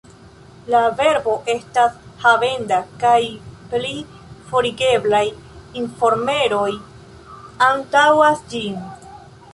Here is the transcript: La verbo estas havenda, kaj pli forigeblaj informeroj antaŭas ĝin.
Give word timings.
La 0.73 0.79
verbo 1.01 1.33
estas 1.53 1.99
havenda, 2.23 2.79
kaj 3.03 3.19
pli 3.73 3.93
forigeblaj 4.49 5.23
informeroj 5.83 6.69
antaŭas 7.71 8.47
ĝin. 8.55 8.83